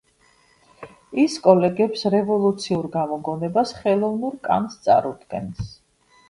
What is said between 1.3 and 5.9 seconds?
კოლეგებს რევოლუციურ გამოგონებას, ხელოვნურ კანს წარუდგენს.